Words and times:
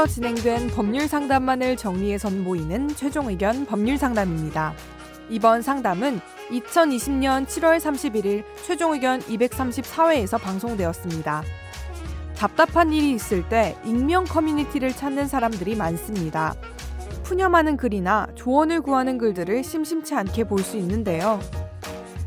사회에서 0.00 0.06
진행된 0.06 0.68
법률 0.68 1.06
상담만을 1.08 1.76
정리해 1.76 2.16
선보이는 2.16 2.88
최종 2.96 3.28
의견 3.28 3.66
법률 3.66 3.98
상담입니다. 3.98 4.72
이번 5.28 5.60
상담은 5.62 6.20
2020년 6.50 7.46
7월 7.46 7.78
31일 7.78 8.44
최종 8.64 8.92
의견 8.92 9.20
234회에서 9.20 10.40
방송되었습니다. 10.40 11.42
답답한 12.36 12.92
일이 12.92 13.10
있을 13.12 13.46
때 13.48 13.76
익명 13.84 14.24
커뮤니티를 14.24 14.92
찾는 14.92 15.28
사람들이 15.28 15.76
많습니다. 15.76 16.54
푸념하는 17.22 17.76
글이나 17.76 18.26
조언을 18.34 18.80
구하는 18.80 19.18
글들을 19.18 19.62
심심치 19.62 20.14
않게 20.14 20.44
볼 20.44 20.62
수 20.62 20.76
있는데요. 20.78 21.40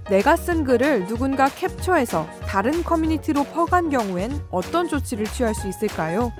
내가 0.09 0.35
쓴 0.35 0.63
글을 0.63 1.07
누군가 1.07 1.47
캡처해서 1.47 2.27
다른 2.45 2.83
커뮤니티로 2.83 3.45
퍼간 3.45 3.89
경우엔 3.89 4.47
어떤 4.51 4.87
조치를 4.87 5.25
취할 5.25 5.55
수 5.55 5.67
있을까요? 5.67 6.31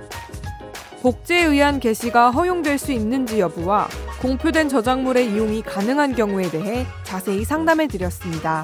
복제에 1.03 1.43
의한 1.43 1.81
게시가 1.81 2.31
허용될 2.31 2.77
수 2.77 2.93
있는지 2.93 3.41
여부와 3.41 3.89
공표된 4.21 4.69
저작물의 4.69 5.33
이용이 5.33 5.61
가능한 5.61 6.15
경우에 6.15 6.49
대해 6.49 6.85
자세히 7.03 7.43
상담해 7.43 7.87
드렸습니다. 7.87 8.63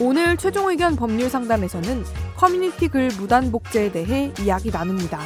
오늘 0.00 0.36
최종 0.36 0.68
의견 0.68 0.96
법률 0.96 1.30
상담에서는 1.30 2.04
커뮤니티 2.36 2.88
글 2.88 3.10
무단 3.16 3.52
복제에 3.52 3.92
대해 3.92 4.32
이야기 4.40 4.72
나눕니다. 4.72 5.20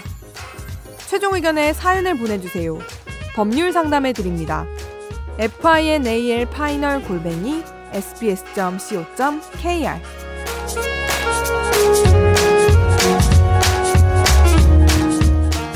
최종 1.09 1.34
의견에 1.34 1.73
사연을 1.73 2.19
보내주세요. 2.19 2.79
법률 3.34 3.73
상담해 3.73 4.12
드립니다. 4.12 4.67
final 5.39 6.47
final 6.51 7.02
골뱅이 7.05 7.62
sbs.co.kr 7.95 9.33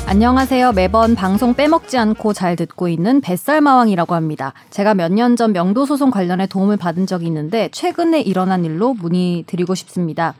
안녕하세요. 0.08 0.72
매번 0.72 1.16
방송 1.16 1.54
빼먹지 1.54 1.98
않고 1.98 2.32
잘 2.32 2.54
듣고 2.54 2.86
있는 2.88 3.20
뱃살마왕이라고 3.20 4.14
합니다. 4.14 4.52
제가 4.70 4.94
몇 4.94 5.10
년 5.12 5.36
전 5.36 5.52
명도 5.52 5.84
소송 5.84 6.10
관련해 6.10 6.46
도움을 6.46 6.76
받은 6.76 7.06
적이 7.06 7.26
있는데 7.26 7.68
최근에 7.72 8.20
일어난 8.20 8.64
일로 8.64 8.94
문의드리고 8.94 9.74
싶습니다. 9.74 10.34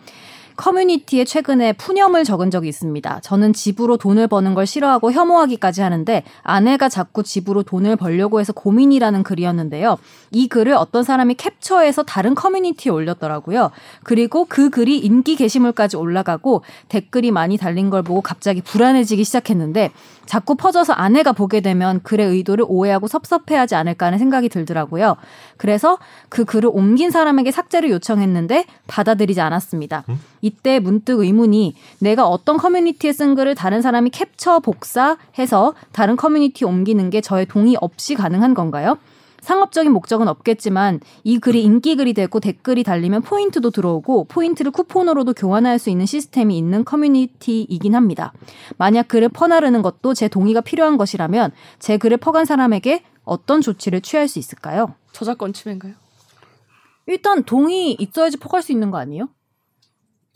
커뮤니티에 0.56 1.24
최근에 1.24 1.74
푸념을 1.74 2.24
적은 2.24 2.50
적이 2.50 2.68
있습니다. 2.68 3.20
저는 3.20 3.52
집으로 3.52 3.96
돈을 3.96 4.26
버는 4.26 4.54
걸 4.54 4.66
싫어하고 4.66 5.12
혐오하기까지 5.12 5.82
하는데 5.82 6.22
아내가 6.42 6.88
자꾸 6.88 7.22
집으로 7.22 7.62
돈을 7.62 7.96
벌려고 7.96 8.40
해서 8.40 8.52
고민이라는 8.52 9.22
글이었는데요. 9.22 9.98
이 10.30 10.48
글을 10.48 10.74
어떤 10.74 11.02
사람이 11.02 11.34
캡처해서 11.34 12.02
다른 12.04 12.34
커뮤니티에 12.34 12.90
올렸더라고요. 12.90 13.70
그리고 14.02 14.46
그 14.48 14.70
글이 14.70 14.98
인기 14.98 15.36
게시물까지 15.36 15.96
올라가고 15.96 16.62
댓글이 16.88 17.30
많이 17.30 17.56
달린 17.56 17.90
걸 17.90 18.02
보고 18.02 18.20
갑자기 18.20 18.62
불안해지기 18.62 19.24
시작했는데 19.24 19.92
자꾸 20.26 20.56
퍼져서 20.56 20.92
아내가 20.92 21.32
보게 21.32 21.60
되면 21.60 22.02
글의 22.02 22.28
의도를 22.28 22.64
오해하고 22.68 23.06
섭섭해하지 23.06 23.76
않을까 23.76 24.06
하는 24.06 24.18
생각이 24.18 24.48
들더라고요. 24.48 25.16
그래서 25.56 25.98
그 26.28 26.44
글을 26.44 26.70
옮긴 26.72 27.10
사람에게 27.10 27.52
삭제를 27.52 27.90
요청했는데 27.90 28.66
받아들이지 28.88 29.40
않았습니다. 29.40 30.04
음? 30.08 30.20
이때 30.46 30.78
문득 30.78 31.18
의문이 31.18 31.74
내가 31.98 32.28
어떤 32.28 32.56
커뮤니티에 32.56 33.12
쓴 33.12 33.34
글을 33.34 33.56
다른 33.56 33.82
사람이 33.82 34.10
캡처 34.10 34.60
복사해서 34.60 35.74
다른 35.90 36.14
커뮤니티에 36.14 36.68
옮기는 36.68 37.10
게 37.10 37.20
저의 37.20 37.46
동의 37.46 37.76
없이 37.80 38.14
가능한 38.14 38.54
건가요? 38.54 38.96
상업적인 39.40 39.92
목적은 39.92 40.28
없겠지만 40.28 41.00
이 41.24 41.38
글이 41.38 41.62
인기 41.62 41.96
글이 41.96 42.14
되고 42.14 42.40
댓글이 42.40 42.84
달리면 42.84 43.22
포인트도 43.22 43.70
들어오고 43.70 44.24
포인트를 44.24 44.70
쿠폰으로도 44.70 45.34
교환할 45.34 45.78
수 45.78 45.90
있는 45.90 46.06
시스템이 46.06 46.56
있는 46.56 46.84
커뮤니티이긴 46.84 47.94
합니다. 47.94 48.32
만약 48.76 49.08
글을 49.08 49.28
퍼나르는 49.28 49.82
것도 49.82 50.14
제 50.14 50.28
동의가 50.28 50.60
필요한 50.60 50.96
것이라면 50.96 51.52
제 51.80 51.96
글을 51.96 52.18
퍼간 52.18 52.44
사람에게 52.44 53.02
어떤 53.24 53.60
조치를 53.60 54.00
취할 54.00 54.28
수 54.28 54.38
있을까요? 54.38 54.94
저작권 55.12 55.52
침해인가요? 55.52 55.94
일단 57.06 57.44
동의 57.44 57.92
있어야지 57.92 58.36
퍼갈 58.36 58.62
수 58.62 58.72
있는 58.72 58.90
거 58.90 58.98
아니에요? 58.98 59.28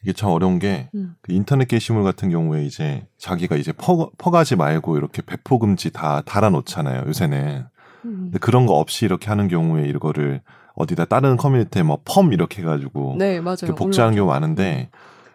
이게 0.03 0.13
참 0.13 0.31
어려운 0.31 0.59
게 0.59 0.89
음. 0.95 1.15
그 1.21 1.33
인터넷 1.33 1.69
게시물 1.69 2.03
같은 2.05 2.31
경우에 2.31 2.65
이제 2.65 3.07
자기가 3.19 3.57
이제 3.57 3.73
퍼, 3.73 4.11
퍼가지 4.19 4.57
말고 4.57 4.97
이렇게 4.97 5.23
배포 5.23 5.59
금지 5.59 5.91
다 5.91 6.23
달아놓잖아요. 6.25 7.05
요새는 7.07 7.67
근데 8.03 8.39
그런 8.39 8.65
거 8.65 8.75
없이 8.75 9.05
이렇게 9.05 9.29
하는 9.29 9.47
경우에 9.49 9.87
이거를 9.89 10.41
어디다 10.75 11.05
다른 11.05 11.37
커뮤니티에 11.37 11.83
뭐 11.83 11.99
펌 12.05 12.33
이렇게 12.33 12.63
해가지고 12.63 13.17
네, 13.19 13.41
맞아요. 13.41 13.75
복제하는 13.77 14.17
경우 14.17 14.29
많은데 14.31 14.89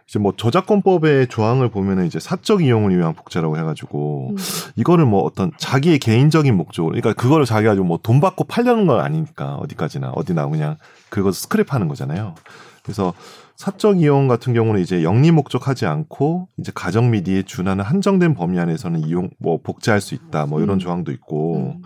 이제 0.07 0.19
뭐 0.19 0.33
저작권법의 0.35 1.27
조항을 1.27 1.69
보면은 1.69 2.05
이제 2.05 2.19
사적 2.19 2.63
이용을 2.63 2.95
위한 2.97 3.13
복제라고 3.13 3.57
해가지고 3.57 4.31
음. 4.31 4.35
이거를 4.75 5.05
뭐 5.05 5.21
어떤 5.23 5.51
자기의 5.57 5.99
개인적인 5.99 6.55
목적으로 6.55 6.95
그러니까 6.95 7.13
그거를 7.13 7.45
자기가 7.45 7.75
뭐돈 7.75 8.19
받고 8.19 8.45
팔려는 8.45 8.87
건 8.87 8.99
아니니까 8.99 9.55
어디까지나 9.55 10.11
어디나 10.11 10.47
그냥 10.47 10.77
그거 11.09 11.29
스크랩하는 11.29 11.87
거잖아요. 11.87 12.35
그래서 12.83 13.13
사적 13.55 14.01
이용 14.01 14.27
같은 14.27 14.53
경우는 14.53 14.81
이제 14.81 15.03
영리 15.03 15.31
목적하지 15.31 15.85
않고 15.85 16.49
이제 16.57 16.71
가정 16.75 17.11
미디에 17.11 17.43
준하는 17.43 17.83
한정된 17.83 18.33
범위 18.33 18.59
안에서는 18.59 18.99
이용 19.01 19.29
뭐 19.39 19.59
복제할 19.61 20.01
수 20.01 20.13
있다 20.13 20.45
뭐 20.45 20.61
이런 20.61 20.77
음. 20.77 20.79
조항도 20.79 21.11
있고 21.13 21.77
음. 21.77 21.81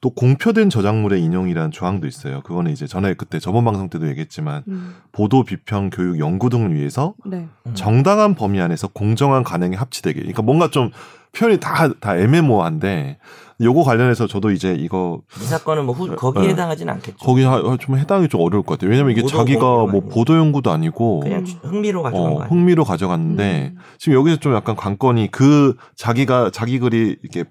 또 0.00 0.10
공표된 0.10 0.68
저작물의 0.68 1.22
인용이라는 1.22 1.70
조항도 1.70 2.08
있어요. 2.08 2.40
그거는 2.42 2.72
이제 2.72 2.88
전에 2.88 3.14
그때 3.14 3.38
저번 3.38 3.64
방송 3.64 3.88
때도 3.88 4.08
얘기했지만 4.08 4.64
음. 4.66 4.96
보도 5.12 5.44
비평 5.44 5.90
교육 5.90 6.18
연구 6.18 6.50
등을 6.50 6.74
위해서 6.74 7.14
네. 7.24 7.48
정당한 7.74 8.34
범위 8.34 8.60
안에서 8.60 8.88
공정한 8.88 9.44
간행에 9.44 9.76
합치되게 9.76 10.18
그러니까 10.18 10.42
뭔가 10.42 10.70
좀 10.70 10.90
표현이 11.32 11.60
다 11.60 11.88
다 12.00 12.18
애매모호한데 12.18 13.18
요거 13.62 13.82
관련해서 13.82 14.26
저도 14.26 14.50
이제 14.50 14.74
이거 14.74 15.20
이 15.40 15.44
사건은 15.44 15.86
뭐 15.86 15.94
후, 15.94 16.12
어, 16.12 16.16
거기에 16.16 16.42
네. 16.42 16.48
해당하진 16.50 16.88
않겠죠. 16.88 17.18
거기 17.18 17.42
좀 17.80 17.98
해당이 17.98 18.28
좀 18.28 18.40
어려울 18.40 18.62
것 18.62 18.74
같아요. 18.78 18.90
왜냐면 18.90 19.12
이게 19.12 19.24
자기가 19.26 19.60
뭐 19.60 20.00
보도 20.00 20.36
연구도 20.36 20.70
아니고 20.70 21.20
그냥 21.20 21.44
흥미로 21.62 22.02
가져간 22.02 22.32
어, 22.32 22.38
거 22.38 22.44
흥미로 22.44 22.84
가져갔는데 22.84 23.72
음. 23.74 23.80
지금 23.98 24.18
여기서 24.18 24.36
좀 24.36 24.54
약간 24.54 24.76
관건이 24.76 25.30
그 25.30 25.76
자기가 25.96 26.50
자기 26.50 26.78
글이 26.78 27.16
이렇게 27.22 27.44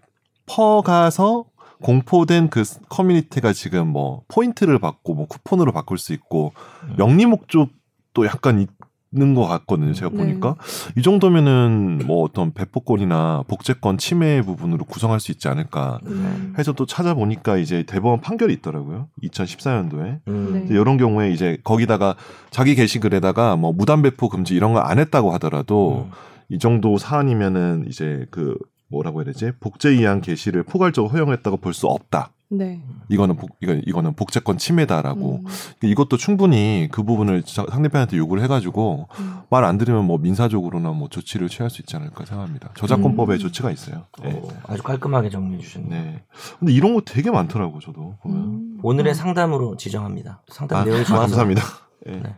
퍼가서 0.46 1.46
공포된 1.82 2.50
그 2.50 2.64
커뮤니티가 2.90 3.54
지금 3.54 3.88
뭐 3.88 4.22
포인트를 4.28 4.80
받고 4.80 5.14
뭐 5.14 5.28
쿠폰으로 5.28 5.72
바꿀 5.72 5.98
수 5.98 6.14
있고 6.14 6.54
음. 6.84 6.96
영리 7.00 7.26
목적도 7.26 8.26
약간 8.26 8.68
있는 9.14 9.34
것 9.36 9.46
같거든요. 9.48 9.94
제가 9.94 10.10
네. 10.12 10.18
보니까 10.18 10.56
이 10.98 11.02
정도면은 11.02 12.02
뭐 12.06 12.24
어떤 12.24 12.54
배포권이나 12.54 13.44
복제권 13.48 13.98
침해 13.98 14.42
부분으로 14.42 14.86
구성할 14.86 15.20
수 15.20 15.32
있지 15.32 15.48
않을까 15.48 16.00
음. 16.06 16.54
해서 16.58 16.72
또 16.74 16.86
찾아보니까 16.86 17.58
이제 17.58 17.84
대법원 17.84 18.22
판결이 18.22 18.54
있더라고요. 18.56 19.10
2014년도에 19.24 20.20
음. 20.28 20.66
네. 20.70 20.74
이런 20.76 20.98
경우에 20.98 21.32
이제 21.32 21.58
거기다가 21.64 22.16
자기 22.52 22.76
게시글에다가 22.76 23.56
뭐 23.58 23.74
무단 23.74 24.02
배포 24.02 24.30
금지 24.30 24.56
이런 24.56 24.74
거 24.74 24.82
안 24.82 24.98
했다고 25.00 25.32
하더라도 25.34 26.08
음. 26.10 26.12
이 26.50 26.58
정도 26.60 26.98
사안이면은 26.98 27.86
이제 27.88 28.26
그 28.32 28.56
뭐라고 28.90 29.20
해야 29.20 29.26
되지 29.26 29.52
복제 29.60 29.90
의한 29.90 30.22
게시를 30.22 30.64
포괄적으로 30.64 31.12
허용했다고 31.14 31.58
볼 31.58 31.74
수 31.74 31.88
없다. 31.88 32.32
네. 32.54 32.82
이거는 33.08 33.38
복, 33.38 33.56
이거 33.62 33.74
이거는 33.74 34.14
복제권 34.14 34.58
침해다라고 34.58 35.42
음. 35.46 35.88
이것도 35.88 36.18
충분히 36.18 36.90
그 36.92 37.02
부분을 37.02 37.44
상대편한테 37.46 38.18
요구를 38.18 38.44
해가지고 38.44 39.08
음. 39.20 39.40
말안 39.50 39.78
들으면 39.78 40.06
뭐 40.06 40.18
민사적으로나 40.18 40.92
뭐 40.92 41.08
조치를 41.08 41.48
취할 41.48 41.70
수 41.70 41.82
있지 41.82 41.96
않을까 41.96 42.26
생각합니다. 42.26 42.72
저작권법에 42.76 43.36
음. 43.36 43.40
조치가 43.40 43.72
있어요. 43.72 44.04
네. 44.22 44.34
오, 44.34 44.50
아주 44.68 44.84
깔끔하게 44.84 45.30
정리해 45.30 45.62
주셨네요. 45.62 45.90
네. 45.90 46.24
근데 46.60 46.74
이런 46.74 46.94
거 46.94 47.02
되게 47.06 47.32
많더라고 47.32 47.80
저도 47.80 48.18
보면. 48.22 48.38
음. 48.38 48.80
오늘의 48.84 49.16
상담으로 49.16 49.78
지정합니다. 49.78 50.42
상담 50.50 50.82
아, 50.82 50.84
내용이 50.84 51.06
좋아서. 51.06 51.22
감사합니다. 51.22 51.62
네. 52.06 52.20
네. 52.22 52.36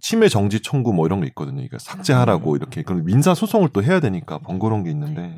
침해 0.00 0.28
정지 0.28 0.60
청구 0.60 0.92
뭐 0.92 1.06
이런 1.06 1.20
게 1.20 1.28
있거든요. 1.28 1.56
그러니까 1.56 1.78
삭제하라고 1.78 2.52
음. 2.52 2.56
이렇게 2.56 2.82
그럼 2.82 3.04
민사 3.04 3.32
소송을 3.32 3.68
또 3.72 3.80
해야 3.80 4.00
되니까 4.00 4.38
번거로운 4.38 4.82
게 4.82 4.90
있는데. 4.90 5.36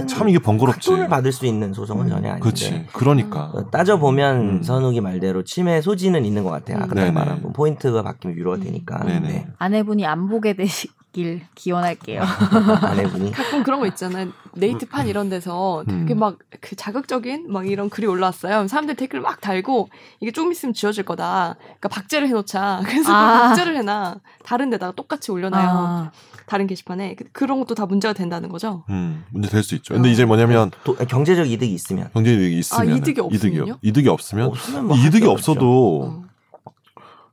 음. 0.00 0.06
참 0.06 0.28
이게 0.28 0.38
번거롭지. 0.38 0.88
돈을 0.90 1.08
받을 1.08 1.32
수 1.32 1.46
있는 1.46 1.72
소송은 1.72 2.06
음, 2.06 2.10
전혀 2.10 2.28
아닌데. 2.28 2.40
그렇지. 2.40 2.86
그러니까. 2.92 3.50
어, 3.54 3.70
따져 3.70 3.98
보면 3.98 4.40
음. 4.40 4.62
선욱이 4.62 5.00
말대로 5.00 5.42
침해 5.44 5.80
소지는 5.80 6.24
있는 6.24 6.44
것 6.44 6.50
같아요. 6.50 6.78
아까 6.78 7.08
음. 7.08 7.14
말한 7.14 7.42
뭐 7.42 7.52
포인트가 7.52 8.02
바뀌면 8.02 8.36
유로가 8.36 8.58
되니까. 8.58 8.98
네네. 9.04 9.20
네. 9.28 9.46
아내분이 9.58 10.06
안 10.06 10.28
보게 10.28 10.54
되시길 10.54 11.42
기원할게요. 11.54 12.22
아내분이. 12.82 13.32
가끔 13.32 13.62
그런 13.62 13.80
거 13.80 13.86
있잖아요. 13.86 14.28
네이트판 14.56 15.08
이런 15.08 15.28
데서 15.28 15.84
되게 15.88 16.14
음. 16.14 16.18
막그 16.18 16.76
자극적인 16.76 17.50
막 17.52 17.68
이런 17.68 17.88
글이 17.90 18.06
올라왔어요. 18.06 18.66
사람들 18.68 18.96
댓글 18.96 19.20
막 19.20 19.40
달고 19.40 19.88
이게 20.20 20.32
조금 20.32 20.52
있으면 20.52 20.72
지워질 20.74 21.04
거다. 21.04 21.56
그러니까 21.62 21.88
박제를 21.88 22.28
해놓자. 22.28 22.82
그래서 22.86 23.12
아. 23.12 23.48
박제를 23.48 23.76
해놔. 23.76 24.16
다른 24.44 24.70
데다가 24.70 24.92
똑같이 24.92 25.30
올려놔요. 25.30 25.68
아. 25.68 26.10
다른 26.46 26.66
게시판에 26.68 27.16
그, 27.32 27.44
런 27.44 27.58
것도 27.58 27.74
다 27.74 27.86
문제가 27.86 28.14
된다는 28.14 28.48
거죠. 28.48 28.84
음, 28.88 29.24
문제 29.30 29.48
될 29.48 29.62
수 29.64 29.74
있죠. 29.76 29.94
근데 29.94 30.08
어. 30.08 30.12
이제 30.12 30.24
뭐냐면 30.24 30.70
도, 30.84 30.94
경제적 30.94 31.50
이득이 31.50 31.72
있으면 31.74 32.08
경제적 32.12 32.40
이득이 32.40 32.58
있으면 32.58 32.88
아, 32.92 32.96
이득이 32.96 33.20
없으면요? 33.20 33.62
이득이, 33.62 33.78
이득이 33.82 34.08
없으면 34.08 34.52
뭐 34.84 34.96
이득이 34.96 35.26
없어도 35.26 36.22
어. 36.22 36.26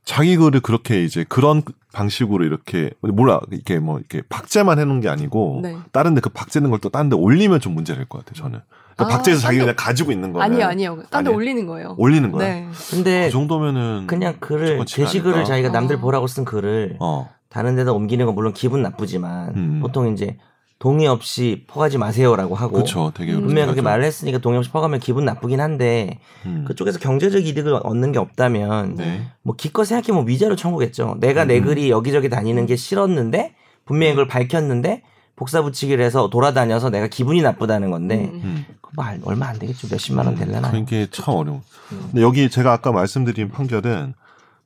자기 0.04 0.36
글을 0.36 0.60
그렇게 0.60 1.02
이제 1.02 1.24
그런 1.28 1.62
방식으로 1.92 2.44
이렇게 2.44 2.90
몰라 3.00 3.40
이렇게 3.50 3.78
뭐 3.78 3.98
이렇게 3.98 4.22
박제만 4.28 4.78
해놓은 4.78 5.00
게 5.00 5.08
아니고 5.08 5.60
네. 5.62 5.76
다른데 5.92 6.20
그 6.20 6.28
박제는 6.30 6.70
걸 6.70 6.78
또 6.80 6.88
다른데 6.90 7.16
올리면 7.16 7.60
좀 7.60 7.74
문제 7.74 7.94
될것 7.94 8.24
같아요 8.24 8.34
저는 8.42 8.60
그러니까 8.96 9.14
아, 9.14 9.16
박제해서 9.16 9.40
자기 9.40 9.58
그냥 9.58 9.74
가지고 9.76 10.12
있는 10.12 10.32
거는 10.32 10.44
아니요, 10.44 10.66
아니요. 10.66 10.96
딴데 11.10 11.30
아니에요? 11.30 11.34
올리는 11.36 11.66
거예요. 11.66 11.94
올리는 11.98 12.30
거야 12.30 12.46
네. 12.48 12.68
근데 12.90 13.24
그 13.26 13.30
정도면은 13.30 14.06
그냥 14.06 14.36
글을 14.40 14.84
게시글을? 14.86 15.44
자기가 15.44 15.70
남들 15.70 15.96
어. 15.96 16.00
보라고 16.00 16.26
쓴 16.26 16.44
글을 16.44 16.96
어 17.00 17.30
다른 17.48 17.74
데다 17.76 17.92
옮기는 17.92 18.26
건 18.26 18.34
물론 18.34 18.52
기분 18.52 18.82
나쁘지만 18.82 19.54
음. 19.56 19.80
보통 19.80 20.12
이제 20.12 20.36
동의 20.78 21.06
없이 21.06 21.64
퍼가지 21.66 21.96
마세요라고 21.98 22.54
하고 22.54 22.74
그렇죠 22.74 23.12
되게 23.14 23.32
음. 23.32 23.38
분명히 23.42 23.66
그렇게 23.66 23.80
그렇죠. 23.80 23.84
말을 23.84 24.04
했으니까 24.04 24.38
동의 24.38 24.58
없이 24.58 24.70
퍼가면 24.70 25.00
기분 25.00 25.24
나쁘긴 25.24 25.60
한데 25.60 26.18
음. 26.44 26.64
그쪽에서 26.66 26.98
경제적 26.98 27.46
이득을 27.46 27.80
얻는 27.82 28.12
게 28.12 28.18
없다면 28.18 28.96
네. 28.96 29.22
뭐 29.42 29.54
기껏 29.56 29.84
생각해보면 29.84 30.28
위자료 30.28 30.56
청구겠죠. 30.56 31.16
내가 31.20 31.44
내 31.44 31.58
음. 31.58 31.64
글이 31.64 31.90
여기저기 31.90 32.28
다니는 32.28 32.66
게 32.66 32.76
싫었는데 32.76 33.54
분명히 33.86 34.12
그걸 34.12 34.26
밝혔는데 34.28 35.02
복사 35.36 35.62
붙이기를 35.62 36.04
해서 36.04 36.28
돌아다녀서 36.28 36.90
내가 36.90 37.06
기분이 37.08 37.40
나쁘다는 37.42 37.90
건데 37.90 38.30
음. 38.32 38.40
음. 38.44 38.64
그거 38.80 38.90
뭐 38.96 39.04
알- 39.04 39.20
얼마 39.24 39.46
안 39.48 39.58
되겠죠. 39.58 39.88
몇십만 39.90 40.26
원 40.26 40.34
될려나. 40.34 40.70
그게 40.70 41.06
참 41.10 41.34
어려워. 41.34 41.62
음. 41.92 42.00
근데 42.10 42.20
여기 42.22 42.50
제가 42.50 42.72
아까 42.72 42.92
말씀드린 42.92 43.48
판결은 43.48 44.14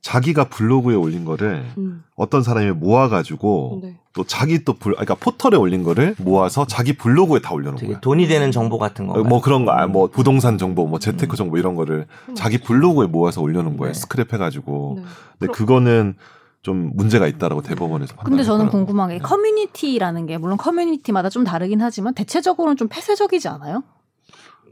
자기가 0.01 0.45
블로그에 0.45 0.95
올린 0.95 1.25
거를 1.25 1.65
음. 1.77 2.03
어떤 2.15 2.41
사람이 2.41 2.71
모아가지고 2.71 3.79
네. 3.83 3.97
또 4.13 4.23
자기 4.23 4.63
또 4.63 4.73
블, 4.73 4.91
그러니까 4.93 5.15
포털에 5.15 5.57
올린 5.57 5.83
거를 5.83 6.15
모아서 6.19 6.65
자기 6.65 6.93
블로그에 6.93 7.39
다 7.39 7.53
올려놓은 7.53 7.85
거야. 7.85 7.99
돈이 7.99 8.27
되는 8.27 8.51
정보 8.51 8.77
같은 8.77 9.07
거. 9.07 9.21
뭐 9.23 9.41
그런 9.41 9.65
거, 9.65 9.71
아, 9.71 9.87
뭐 9.87 10.07
부동산 10.07 10.57
정보, 10.57 10.87
뭐 10.87 10.99
재테크 10.99 11.35
정보 11.35 11.57
이런 11.57 11.75
거를 11.75 12.07
자기 12.33 12.57
블로그에 12.59 13.07
모아서 13.07 13.41
올려놓은 13.41 13.77
거예요. 13.77 13.93
네. 13.93 13.99
스크랩 13.99 14.33
해가지고. 14.33 14.93
네. 14.97 15.03
근데 15.37 15.53
그거는 15.53 16.15
좀 16.61 16.91
문제가 16.95 17.27
있다라고 17.27 17.61
대법원에서 17.61 18.15
판단. 18.15 18.29
근데 18.29 18.43
저는 18.43 18.67
궁금한 18.67 19.09
게 19.09 19.17
커뮤니티라는 19.19 20.25
게 20.25 20.37
물론 20.37 20.57
커뮤니티마다 20.57 21.29
좀 21.29 21.43
다르긴 21.43 21.81
하지만 21.81 22.13
대체적으로는 22.13 22.77
좀 22.77 22.87
폐쇄적이지 22.89 23.47
않아요? 23.47 23.83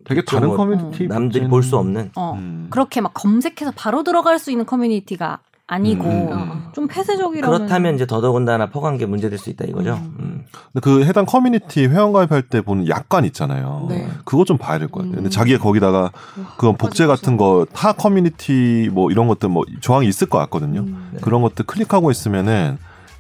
되게 0.08 0.22
다른 0.24 0.48
뭐 0.50 0.58
커뮤니티 0.58 1.08
남들이 1.08 1.48
볼 1.48 1.64
수 1.64 1.78
없는. 1.78 2.12
어. 2.16 2.34
음. 2.38 2.68
그렇게 2.70 3.02
막 3.02 3.14
검색해서 3.14 3.74
바로 3.76 4.04
들어갈 4.04 4.40
수 4.40 4.52
있는 4.52 4.66
커뮤니티가 4.66 5.40
아니고 5.70 6.06
음, 6.06 6.32
음. 6.32 6.64
좀 6.74 6.88
폐쇄적이라면 6.88 7.58
그렇다면 7.58 7.96
이제 7.96 8.06
더더군다나 8.08 8.70
퍼간 8.70 8.98
게 8.98 9.06
문제될 9.06 9.38
수 9.38 9.50
있다 9.50 9.66
이거죠. 9.66 9.96
음. 9.96 10.16
음. 10.20 10.46
근데 10.72 10.80
그 10.82 11.04
해당 11.04 11.26
커뮤니티 11.26 11.86
회원 11.88 12.14
가입할 12.14 12.44
때 12.44 12.62
보는 12.62 12.88
약관 12.88 13.26
있잖아요. 13.26 13.86
네. 13.90 14.08
그거 14.24 14.46
좀 14.46 14.58
봐야 14.58 14.80
될 14.80 14.88
것 14.88 15.02
같아요. 15.02 15.16
근데 15.16 15.28
음. 15.28 15.30
자기가 15.30 15.62
거기다가 15.62 16.12
그건 16.56 16.78
복제 16.78 17.06
같은 17.06 17.36
거 17.36 17.66
타 17.74 17.92
커뮤니티 17.92 18.90
뭐 18.94 19.12
이런 19.12 19.28
것들 19.28 19.50
뭐 19.50 19.66
조항이 19.82 20.08
있을 20.08 20.30
것 20.30 20.38
같거든요. 20.38 20.82
음. 20.82 21.10
네. 21.12 21.20
그런 21.22 21.42
것들 21.42 21.66
클릭하고 21.66 22.12
있으면은 22.12 22.78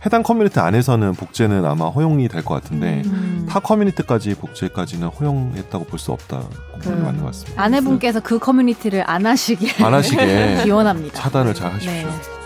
해당 0.07 0.23
커뮤니티 0.23 0.57
안에서는 0.61 1.15
복제는 1.15 1.65
아마 1.65 1.87
허용이 1.89 2.29
될 2.29 2.41
것 2.41 2.53
같은데 2.53 3.01
음. 3.07 3.45
타 3.49 3.59
커뮤니티까지 3.59 4.35
복제까지는 4.35 5.09
허용했다고 5.09 5.83
볼 5.85 5.99
수 5.99 6.13
없다. 6.13 6.43
그건 6.79 6.93
음. 6.99 7.03
맞는 7.03 7.19
것 7.19 7.25
같습니다. 7.27 7.61
아내분께서 7.61 8.21
그 8.21 8.39
커뮤니티를 8.39 9.03
안 9.05 9.25
하시길 9.25 9.83
안 9.83 9.93
하시게 9.93 10.61
기원합니다. 10.63 11.19
차단을 11.19 11.53
잘 11.53 11.73
하십시오. 11.73 11.91
네. 11.91 12.36